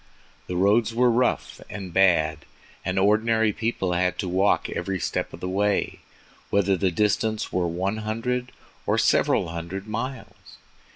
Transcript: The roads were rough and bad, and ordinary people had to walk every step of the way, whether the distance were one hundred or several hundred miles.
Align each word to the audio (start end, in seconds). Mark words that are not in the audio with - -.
The 0.47 0.55
roads 0.55 0.95
were 0.95 1.11
rough 1.11 1.61
and 1.69 1.93
bad, 1.93 2.45
and 2.83 2.97
ordinary 2.97 3.53
people 3.53 3.93
had 3.93 4.17
to 4.17 4.27
walk 4.27 4.67
every 4.67 4.99
step 4.99 5.31
of 5.31 5.41
the 5.41 5.47
way, 5.47 5.99
whether 6.49 6.75
the 6.75 6.89
distance 6.89 7.53
were 7.53 7.67
one 7.67 7.97
hundred 7.97 8.51
or 8.87 8.97
several 8.97 9.49
hundred 9.49 9.85
miles. 9.85 10.57